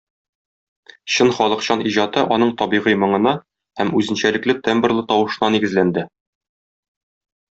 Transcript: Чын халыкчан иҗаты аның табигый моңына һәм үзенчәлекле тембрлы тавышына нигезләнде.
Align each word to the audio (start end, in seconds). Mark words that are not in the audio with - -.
Чын 1.15 1.33
халыкчан 1.39 1.83
иҗаты 1.89 2.23
аның 2.37 2.53
табигый 2.61 2.97
моңына 3.03 3.33
һәм 3.81 3.93
үзенчәлекле 4.01 4.57
тембрлы 4.69 5.03
тавышына 5.13 5.51
нигезләнде. 5.57 6.07